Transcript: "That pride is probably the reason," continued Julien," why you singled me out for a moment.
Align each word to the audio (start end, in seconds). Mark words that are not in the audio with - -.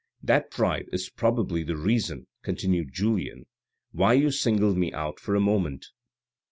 "That 0.31 0.49
pride 0.49 0.89
is 0.91 1.11
probably 1.11 1.61
the 1.61 1.77
reason," 1.77 2.25
continued 2.41 2.91
Julien," 2.91 3.45
why 3.91 4.13
you 4.13 4.31
singled 4.31 4.75
me 4.75 4.91
out 4.91 5.19
for 5.19 5.35
a 5.35 5.39
moment. 5.39 5.85